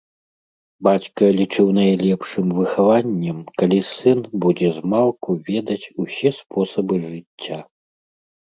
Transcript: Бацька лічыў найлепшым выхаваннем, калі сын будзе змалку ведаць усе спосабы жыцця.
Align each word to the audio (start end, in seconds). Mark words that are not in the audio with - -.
Бацька 0.85 1.23
лічыў 1.39 1.67
найлепшым 1.79 2.47
выхаваннем, 2.59 3.37
калі 3.63 3.79
сын 3.93 4.19
будзе 4.47 4.67
змалку 4.79 5.29
ведаць 5.51 5.89
усе 6.05 6.29
спосабы 6.39 6.95
жыцця. 7.09 7.59